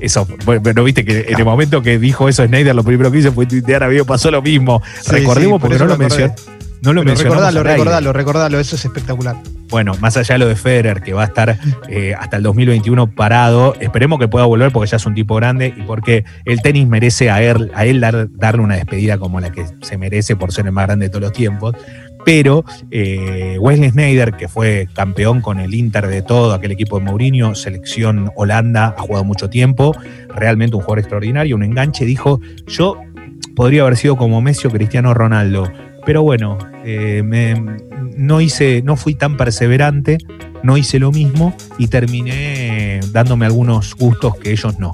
Eso, 0.00 0.26
bueno, 0.44 0.62
pero 0.62 0.84
viste 0.84 1.04
que 1.04 1.26
en 1.28 1.38
el 1.38 1.44
momento 1.44 1.82
que 1.82 1.98
dijo 1.98 2.28
eso 2.28 2.44
Snyder, 2.46 2.74
lo 2.74 2.84
primero 2.84 3.10
que 3.10 3.18
hizo 3.18 3.32
fue 3.32 3.46
tuitear, 3.46 3.82
a 3.82 3.88
mí 3.88 3.96
pasó 4.06 4.30
lo 4.30 4.40
mismo. 4.42 4.82
Sí, 5.02 5.10
Recordemos 5.12 5.42
sí, 5.44 5.50
por 5.50 5.60
porque 5.60 5.76
eso 5.76 5.84
no 5.86 5.90
lo, 5.92 5.98
mencionó. 5.98 6.34
No 6.80 6.92
lo 6.92 7.02
mencionamos 7.02 7.38
recordalo, 7.38 7.62
recordalo, 7.64 8.12
recordalo, 8.12 8.60
eso 8.60 8.76
es 8.76 8.84
espectacular. 8.84 9.34
bueno, 9.68 9.94
más 10.00 10.16
allá 10.16 10.36
de 10.36 10.38
lo 10.38 10.46
de 10.46 10.54
Federer, 10.54 11.02
que 11.02 11.12
va 11.12 11.22
a 11.22 11.26
estar 11.26 11.58
eh, 11.88 12.14
hasta 12.16 12.36
el 12.36 12.44
2021 12.44 13.08
parado, 13.08 13.74
esperemos 13.80 14.20
que 14.20 14.28
pueda 14.28 14.44
volver 14.44 14.70
porque 14.70 14.88
ya 14.88 14.96
es 14.98 15.04
un 15.06 15.14
tipo 15.14 15.34
grande 15.34 15.74
y 15.76 15.82
porque 15.82 16.24
el 16.44 16.62
tenis 16.62 16.86
merece 16.86 17.30
a 17.30 17.42
él, 17.42 17.72
a 17.74 17.84
él 17.84 18.00
dar- 18.00 18.28
darle 18.30 18.62
una 18.62 18.76
despedida 18.76 19.18
como 19.18 19.40
la 19.40 19.50
que 19.50 19.64
se 19.82 19.98
merece 19.98 20.36
por 20.36 20.52
ser 20.52 20.66
el 20.66 20.72
más 20.72 20.86
grande 20.86 21.06
de 21.06 21.10
todos 21.10 21.22
los 21.22 21.32
tiempos. 21.32 21.74
Pero 22.28 22.62
eh, 22.90 23.56
Wesley 23.58 23.88
Sneijder, 23.88 24.34
que 24.34 24.48
fue 24.48 24.86
campeón 24.92 25.40
con 25.40 25.58
el 25.58 25.72
Inter 25.72 26.08
de 26.08 26.20
todo, 26.20 26.52
aquel 26.52 26.72
equipo 26.72 26.98
de 26.98 27.06
Mourinho, 27.06 27.54
selección 27.54 28.30
Holanda, 28.36 28.94
ha 28.98 29.00
jugado 29.00 29.24
mucho 29.24 29.48
tiempo, 29.48 29.96
realmente 30.28 30.76
un 30.76 30.82
jugador 30.82 30.98
extraordinario, 30.98 31.56
un 31.56 31.62
enganche, 31.62 32.04
dijo, 32.04 32.42
yo 32.66 32.98
podría 33.56 33.80
haber 33.80 33.96
sido 33.96 34.18
como 34.18 34.42
Messi 34.42 34.66
o 34.66 34.70
Cristiano 34.70 35.14
Ronaldo, 35.14 35.72
pero 36.04 36.22
bueno, 36.22 36.58
eh, 36.84 37.22
no 38.18 38.42
hice, 38.42 38.82
no 38.82 38.96
fui 38.96 39.14
tan 39.14 39.38
perseverante, 39.38 40.18
no 40.62 40.76
hice 40.76 40.98
lo 40.98 41.10
mismo 41.10 41.56
y 41.78 41.88
terminé 41.88 43.00
dándome 43.10 43.46
algunos 43.46 43.94
gustos 43.94 44.36
que 44.36 44.50
ellos 44.50 44.78
no. 44.78 44.92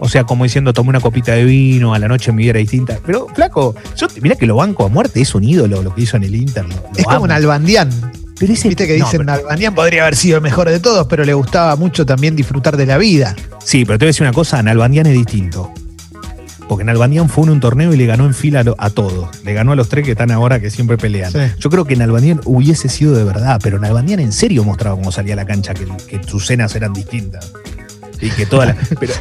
O 0.00 0.08
sea, 0.08 0.24
como 0.24 0.44
diciendo, 0.44 0.72
tomé 0.72 0.88
una 0.90 1.00
copita 1.00 1.32
de 1.32 1.44
vino, 1.44 1.92
a 1.94 1.98
la 1.98 2.08
noche 2.08 2.32
mi 2.32 2.42
vida 2.42 2.50
era 2.50 2.60
distinta. 2.60 2.98
Pero, 3.04 3.26
flaco, 3.34 3.74
yo 3.96 4.06
mirá 4.22 4.34
que 4.34 4.46
lo 4.46 4.56
banco 4.56 4.84
a 4.86 4.88
muerte, 4.88 5.20
es 5.20 5.34
un 5.34 5.44
ídolo 5.44 5.82
lo 5.82 5.94
que 5.94 6.02
hizo 6.02 6.16
en 6.16 6.24
el 6.24 6.34
Inter. 6.34 6.64
lo- 6.64 6.74
lo 6.74 6.82
Es 6.96 7.04
como 7.04 7.20
un 7.24 7.30
Albandián. 7.30 7.90
Pero 8.38 8.52
ese- 8.54 8.68
Viste 8.68 8.86
que 8.86 8.98
no, 8.98 9.04
dicen 9.04 9.20
pero- 9.20 9.36
Nalbandián 9.36 9.74
podría 9.74 10.02
haber 10.02 10.16
sido 10.16 10.36
el 10.38 10.42
mejor 10.42 10.70
de 10.70 10.80
todos, 10.80 11.06
pero 11.06 11.24
le 11.24 11.34
gustaba 11.34 11.76
mucho 11.76 12.06
también 12.06 12.34
disfrutar 12.34 12.78
de 12.78 12.86
la 12.86 12.96
vida. 12.96 13.36
Sí, 13.62 13.84
pero 13.84 13.98
te 13.98 14.06
voy 14.06 14.08
a 14.08 14.12
decir 14.12 14.22
una 14.22 14.32
cosa, 14.32 14.62
Nalbandián 14.62 15.04
es 15.06 15.12
distinto. 15.12 15.70
Porque 16.66 16.84
Nalbandián 16.84 17.28
fue 17.28 17.44
en 17.44 17.50
un 17.50 17.60
torneo 17.60 17.92
y 17.92 17.96
le 17.98 18.06
ganó 18.06 18.24
en 18.26 18.32
fila 18.32 18.64
a, 18.78 18.90
todos. 18.90 19.28
Le 19.44 19.52
ganó 19.52 19.72
a 19.72 19.76
los 19.76 19.88
tres 19.90 20.04
que 20.04 20.12
están 20.12 20.30
ahora 20.30 20.60
que 20.60 20.70
siempre 20.70 20.96
pelean. 20.96 21.30
Sí. 21.32 21.38
Yo 21.58 21.68
creo 21.68 21.84
que 21.84 21.96
Nalbandián 21.96 22.40
hubiese 22.44 22.88
sido 22.88 23.12
de 23.12 23.24
verdad, 23.24 23.60
pero 23.62 23.78
Nalbandián 23.80 24.20
en 24.20 24.32
serio 24.32 24.62
mostraba 24.64 24.96
cómo 24.96 25.10
salía 25.12 25.34
a 25.34 25.36
la 25.36 25.44
cancha, 25.46 25.74
que, 25.74 25.84
que 26.08 26.22
sus 26.26 26.46
cenas 26.46 26.74
eran 26.76 26.92
distintas. 26.94 27.52
Y 28.22 28.30
que 28.30 28.46
todas 28.46 28.68
las. 28.68 28.88
Pero, 29.00 29.12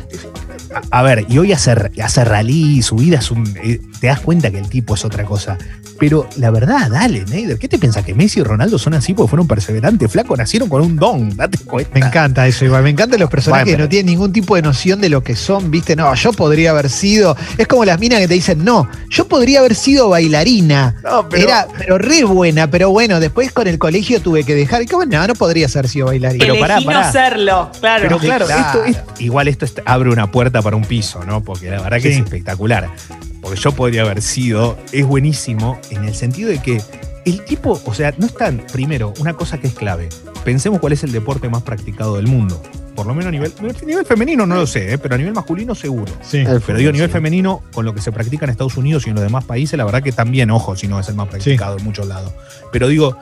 a, 0.91 1.01
ver, 1.01 1.25
y 1.29 1.37
hoy 1.37 1.51
hace, 1.51 1.71
hace 2.01 2.25
rally, 2.25 2.81
su 2.81 2.95
vida 2.95 3.19
es 3.19 3.31
un. 3.31 3.45
eh, 3.61 3.79
te 3.99 4.07
das 4.07 4.19
cuenta 4.19 4.51
que 4.51 4.59
el 4.59 4.69
tipo 4.69 4.95
es 4.95 5.05
otra 5.05 5.25
cosa. 5.25 5.57
Pero 5.99 6.27
la 6.37 6.49
verdad, 6.49 6.89
dale, 6.89 7.25
Neider, 7.25 7.59
¿qué 7.59 7.67
te 7.67 7.77
piensas? 7.77 8.05
¿Que 8.05 8.13
Messi 8.13 8.39
y 8.39 8.43
Ronaldo 8.43 8.79
son 8.79 8.93
así 8.93 9.13
porque 9.13 9.29
fueron 9.29 9.47
perseverantes? 9.47 10.09
Flaco, 10.11 10.35
nacieron 10.37 10.69
con 10.69 10.81
un 10.81 10.95
don, 10.95 11.35
date 11.35 11.57
cuenta. 11.65 11.91
Me 11.99 12.05
encanta 12.05 12.47
eso, 12.47 12.63
igual. 12.65 12.83
Me 12.83 12.89
encantan 12.89 13.19
los 13.19 13.29
personajes 13.29 13.65
Bueno, 13.65 13.77
que 13.77 13.83
no 13.83 13.89
tienen 13.89 14.05
ningún 14.05 14.31
tipo 14.31 14.55
de 14.55 14.61
noción 14.61 15.01
de 15.01 15.09
lo 15.09 15.23
que 15.23 15.35
son, 15.35 15.69
¿viste? 15.71 15.95
No, 15.95 16.13
yo 16.15 16.31
podría 16.33 16.71
haber 16.71 16.89
sido. 16.89 17.35
Es 17.57 17.67
como 17.67 17.83
las 17.83 17.99
minas 17.99 18.19
que 18.19 18.27
te 18.29 18.33
dicen, 18.33 18.63
no, 18.63 18.87
yo 19.09 19.27
podría 19.27 19.59
haber 19.59 19.75
sido 19.75 20.09
bailarina. 20.09 20.95
No, 21.03 21.27
pero- 21.27 21.43
Era, 21.43 21.67
pero 21.77 21.97
re 21.97 22.23
buena, 22.23 22.69
pero 22.71 22.89
bueno, 22.91 23.19
después 23.19 23.51
con 23.51 23.67
el 23.67 23.77
colegio 23.77 24.21
tuve 24.21 24.43
que 24.45 24.55
dejar. 24.55 24.81
Y 24.81 24.85
como, 24.87 25.05
no, 25.05 25.27
no 25.27 25.33
podría 25.35 25.67
haber 25.67 25.87
sido 25.89 26.05
bailarina. 26.07 26.45
Pero 26.45 26.59
pará. 26.59 26.79
no 26.79 27.11
serlo, 27.11 27.71
claro. 27.79 28.03
Pero 28.03 28.19
claro, 28.19 28.45
Claro. 28.45 28.85
Esto, 28.85 28.85
es- 28.85 29.21
igual 29.21 29.47
esto 29.49 29.65
es- 29.65 29.73
abre 29.85 30.09
una 30.09 30.31
puerta 30.31 30.61
para 30.61 30.75
un 30.77 30.85
piso, 30.85 31.25
¿no? 31.25 31.41
Porque 31.43 31.69
la 31.69 31.81
verdad 31.81 31.97
que 31.97 32.13
Sí. 32.13 32.19
es 32.19 32.23
espectacular. 32.23 32.89
Porque 33.49 33.63
yo 33.63 33.71
podría 33.71 34.03
haber 34.03 34.21
sido, 34.21 34.77
es 34.91 35.07
buenísimo 35.07 35.79
en 35.89 36.03
el 36.03 36.13
sentido 36.13 36.51
de 36.51 36.59
que 36.59 36.79
el 37.25 37.43
tipo, 37.45 37.81
o 37.83 37.93
sea, 37.95 38.13
no 38.19 38.27
es 38.27 38.35
tan, 38.35 38.59
primero, 38.71 39.11
una 39.19 39.33
cosa 39.33 39.57
que 39.57 39.65
es 39.65 39.73
clave. 39.73 40.07
Pensemos 40.45 40.79
cuál 40.79 40.93
es 40.93 41.03
el 41.03 41.11
deporte 41.11 41.49
más 41.49 41.63
practicado 41.63 42.17
del 42.17 42.27
mundo. 42.27 42.61
Por 42.95 43.07
lo 43.07 43.15
menos 43.15 43.29
a 43.29 43.31
nivel, 43.31 43.51
a 43.59 43.85
nivel 43.87 44.05
femenino 44.05 44.45
no 44.45 44.53
lo 44.53 44.67
sé, 44.67 44.93
¿eh? 44.93 44.97
pero 44.99 45.15
a 45.15 45.17
nivel 45.17 45.33
masculino 45.33 45.73
seguro. 45.73 46.13
Sí. 46.21 46.43
Pero 46.43 46.77
digo, 46.77 46.91
a 46.91 46.93
nivel 46.93 47.09
sí. 47.09 47.11
femenino, 47.11 47.63
con 47.73 47.85
lo 47.85 47.95
que 47.95 48.01
se 48.01 48.11
practica 48.11 48.45
en 48.45 48.51
Estados 48.51 48.77
Unidos 48.77 49.07
y 49.07 49.09
en 49.09 49.15
los 49.15 49.23
demás 49.23 49.45
países, 49.45 49.75
la 49.79 49.85
verdad 49.85 50.03
que 50.03 50.11
también, 50.11 50.51
ojo, 50.51 50.75
si 50.75 50.87
no 50.87 50.99
es 50.99 51.09
el 51.09 51.15
más 51.15 51.27
practicado 51.27 51.79
en 51.79 51.83
muchos 51.83 52.05
lados. 52.05 52.31
Pero 52.71 52.87
digo, 52.87 53.17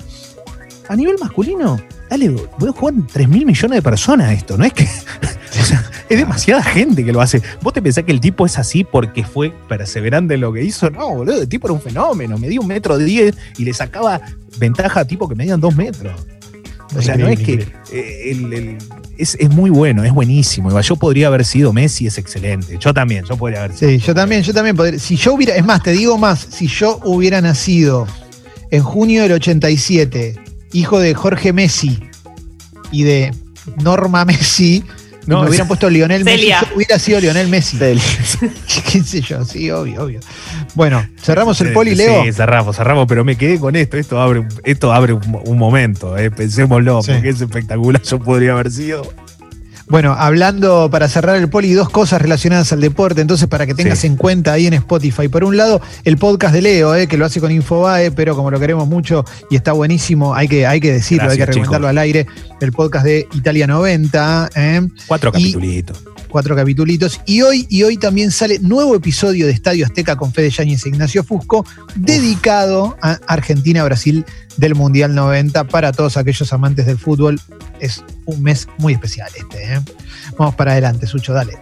a 0.90 0.96
nivel 0.98 1.16
masculino, 1.22 1.80
dale, 2.10 2.32
voy 2.32 2.68
a 2.68 2.74
jugar 2.74 2.96
3 3.14 3.30
mil 3.30 3.46
millones 3.46 3.78
de 3.78 3.82
personas 3.82 4.34
esto, 4.34 4.58
no 4.58 4.66
es 4.66 4.74
que. 4.74 4.84
o 5.62 5.64
sea, 5.64 5.90
es 6.10 6.18
demasiada 6.18 6.64
gente 6.64 7.04
que 7.04 7.12
lo 7.12 7.22
hace. 7.22 7.42
¿Vos 7.62 7.74
te 7.74 7.82
pensás 7.82 8.04
que 8.04 8.12
el 8.12 8.20
tipo 8.22 8.46
es 8.46 8.58
así 8.58 8.84
porque 8.84 9.24
fue 9.24 9.54
perseverante 9.68 10.36
en 10.36 10.42
lo 10.42 10.54
que 10.54 10.64
hizo? 10.64 10.90
No, 10.90 11.10
boludo, 11.16 11.42
el 11.42 11.50
tipo 11.50 11.68
era 11.68 11.74
un 11.74 11.82
fenómeno. 11.82 12.38
Medía 12.38 12.60
un 12.60 12.68
metro 12.68 12.98
diez 12.98 13.36
y 13.58 13.64
le 13.66 13.74
sacaba 13.74 14.22
ventaja 14.58 15.02
a 15.02 15.06
tipo 15.06 15.28
que 15.28 15.36
medían 15.36 15.60
dos 15.60 15.76
metros. 15.76 16.14
O 16.96 17.02
sea, 17.02 17.18
no 17.18 17.28
es 17.28 17.40
que. 17.40 17.68
Eh, 17.92 18.32
el- 18.32 18.54
el- 18.54 18.78
es, 19.18 19.36
es 19.40 19.50
muy 19.50 19.70
bueno, 19.72 20.04
es 20.04 20.14
buenísimo. 20.14 20.80
Yo 20.80 20.96
podría 20.96 21.28
haber 21.28 21.44
sido 21.44 21.74
Messi, 21.74 22.06
es 22.08 22.18
excelente. 22.20 22.78
Yo 22.80 22.94
también, 22.94 23.26
yo 23.26 23.36
podría 23.36 23.64
haber 23.64 23.76
sido. 23.76 23.92
Sí, 23.92 23.98
yo 23.98 24.14
también, 24.14 24.44
yo 24.44 24.54
también 24.54 24.76
podría. 24.76 25.00
Si 25.00 25.16
yo 25.18 25.34
hubiera, 25.34 25.56
es 25.56 25.66
más, 25.66 25.82
te 25.84 25.92
digo 25.92 26.18
más, 26.20 26.40
si 26.52 26.68
yo 26.68 27.00
hubiera 27.04 27.42
nacido 27.42 28.08
en 28.70 28.84
junio 28.84 29.24
del 29.24 29.32
87, 29.34 30.36
hijo 30.72 31.00
de 31.00 31.14
Jorge 31.16 31.52
Messi 31.52 32.00
y 32.92 33.04
de 33.04 33.34
Norma 33.84 34.24
Messi, 34.26 34.84
No, 35.28 35.40
me 35.40 35.44
es- 35.46 35.50
hubieran 35.50 35.68
puesto 35.68 35.90
Lionel 35.90 36.24
Celia. 36.24 36.62
Messi, 36.62 36.74
hubiera 36.76 37.00
sido 37.00 37.20
Lionel 37.20 37.48
Messi. 37.50 37.78
Del- 37.78 38.02
¿Qué 38.92 39.04
sé 39.04 39.22
yo? 39.22 39.44
Sí, 39.46 39.70
obvio, 39.72 40.04
obvio. 40.04 40.20
Bueno, 40.74 41.06
cerramos 41.22 41.60
el 41.62 41.74
poli, 41.74 41.96
Leo. 41.96 42.24
Sí, 42.24 42.32
cerramos, 42.34 42.76
cerramos, 42.76 43.06
pero 43.08 43.24
me 43.26 43.36
quedé 43.38 43.60
con 43.60 43.76
esto. 43.76 43.98
Esto 43.98 44.20
abre, 44.22 44.40
un- 44.40 44.48
esto 44.64 44.94
abre 44.94 45.14
un, 45.14 45.42
un 45.46 45.58
momento, 45.58 46.18
eh, 46.18 46.32
pensémoslo, 46.32 47.02
Sí. 47.04 47.12
porque 47.12 47.30
es 47.30 47.42
espectacular. 47.42 48.02
Yo 48.02 48.20
podría 48.20 48.54
haber 48.54 48.72
sido. 48.72 49.02
Bueno, 49.90 50.14
hablando 50.18 50.90
para 50.92 51.08
cerrar 51.08 51.38
el 51.38 51.50
poli, 51.50 51.72
dos 51.72 51.90
cosas 51.90 52.22
relacionadas 52.22 52.74
al 52.74 52.82
deporte, 52.82 53.22
entonces 53.22 53.48
para 53.48 53.66
que 53.66 53.74
tengas 53.74 54.00
Sí. 54.00 54.08
en 54.08 54.18
cuenta 54.18 54.52
ahí 54.52 54.68
en 54.68 54.74
Spotify. 54.74 55.30
Por 55.30 55.46
un 55.46 55.56
lado, 55.56 55.80
el 56.04 56.18
podcast 56.18 56.54
de 56.54 56.62
Leo, 56.62 56.94
eh, 56.94 57.08
que 57.08 57.16
lo 57.16 57.26
hace 57.26 57.40
con 57.40 57.52
Infobae, 57.52 58.12
pero 58.12 58.36
como 58.36 58.52
lo 58.52 58.60
queremos 58.60 58.86
mucho 58.88 59.24
y 59.50 59.56
está 59.56 59.72
buenísimo, 59.72 60.36
hay 60.36 60.50
que, 60.50 60.68
hay 60.68 60.82
que 60.82 60.92
decirlo, 60.92 61.30
hay 61.32 61.38
que 61.38 61.48
chicos. 61.48 61.74
al 61.74 61.98
aire. 62.00 62.28
El 62.60 62.74
podcast 62.74 63.06
de 63.06 63.28
Italia 63.34 63.66
90, 63.66 64.50
eh, 64.56 64.82
Cuatro 65.08 65.32
capitulitos. 65.32 66.04
Cuatro 66.28 66.56
capitulitos. 66.56 67.22
Y 67.26 67.42
hoy, 67.42 67.66
y 67.70 67.84
hoy 67.84 67.98
también 67.98 68.32
sale 68.32 68.60
nuevo 68.60 68.96
episodio 68.96 69.46
de 69.46 69.52
Estadio 69.52 69.86
Azteca 69.86 70.16
con 70.16 70.34
Fede 70.34 70.50
Yáñez 70.50 70.86
e 70.86 70.90
Ignacio 70.90 71.24
Fusco, 71.24 71.66
dedicado 71.96 72.98
a 73.02 73.20
Argentina-Brasil 73.28 74.26
del 74.58 74.76
Mundial 74.76 75.16
90 75.16 75.66
para 75.66 75.92
todos 75.92 76.18
aquellos 76.18 76.52
amantes 76.54 76.86
del 76.86 76.98
fútbol. 76.98 77.40
Es 77.80 78.04
un 78.26 78.42
mes 78.44 78.68
muy 78.78 78.94
especial 78.94 79.30
este. 79.36 79.74
¿eh? 79.74 79.82
Vamos 80.38 80.56
para 80.56 80.72
adelante, 80.72 81.08
Sucho, 81.08 81.34
dale. 81.34 81.58